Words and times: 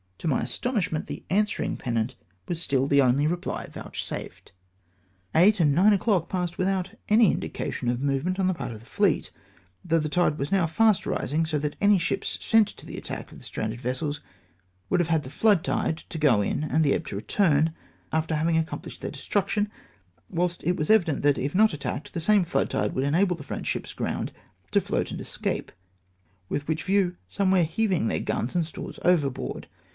To 0.17 0.27
my 0.27 0.41
astonishment 0.41 1.05
the 1.07 1.23
an 1.29 1.45
swering 1.45 1.77
pennant 1.77 2.15
was 2.47 2.59
stiU 2.59 2.87
the 2.89 3.01
only 3.01 3.25
reply 3.25 3.67
vouchsafed! 3.67 4.51
THE 5.33 5.39
AIX 5.39 5.45
ROADS. 5.45 5.57
383 5.57 5.57
Eight 5.57 5.59
and 5.59 5.77
iiine 5.91 5.95
o'clock 5.95 6.29
passed 6.29 6.57
without 6.59 6.91
any 7.09 7.31
indica 7.31 7.71
tion 7.71 7.89
of 7.89 8.01
movement 8.01 8.39
on 8.39 8.47
the 8.47 8.53
part 8.55 8.71
of 8.71 8.79
the 8.79 8.85
fleet, 8.85 9.31
though 9.85 9.99
the 9.99 10.09
tide 10.09 10.37
was 10.39 10.51
now 10.51 10.67
fast 10.67 11.05
rising, 11.07 11.45
so 11.45 11.57
that 11.59 11.75
any 11.81 11.97
ships 11.99 12.39
sent 12.43 12.67
to 12.67 12.85
the 12.85 12.97
attack 12.97 13.31
of 13.31 13.37
the 13.39 13.43
stranded 13.43 13.81
vessels 13.81 14.21
would 14.89 14.99
have 14.99 15.09
had 15.09 15.21
the 15.23 15.29
flood 15.29 15.63
tide 15.63 15.97
to 16.09 16.19
go 16.19 16.41
in 16.41 16.63
and 16.63 16.83
the 16.83 16.93
ebb 16.93 17.07
to 17.07 17.15
return, 17.15 17.73
after 18.11 18.35
having 18.35 18.55
accomphshed 18.63 18.99
then* 18.99 19.11
destruction; 19.11 19.71
whilst 20.29 20.63
it 20.63 20.75
was 20.77 20.91
evident 20.91 21.23
that 21.23 21.39
if 21.39 21.53
not 21.55 21.73
attacked, 21.73 22.13
the 22.13 22.19
same 22.19 22.43
flood 22.43 22.69
tide 22.71 22.93
would 22.93 23.03
enable 23.03 23.35
the 23.35 23.43
French 23.43 23.65
ships 23.67 23.91
aground 23.93 24.31
to 24.71 24.81
float 24.81 25.09
and 25.11 25.21
escape, 25.21 25.71
with 26.49 26.67
which 26.67 26.83
view 26.83 27.17
some 27.27 27.49
were 27.51 27.63
heaving 27.63 28.07
then" 28.07 28.23
guns 28.23 28.53
and 28.55 28.67
stores 28.67 28.99
over 29.03 29.29
board. 29.29 29.67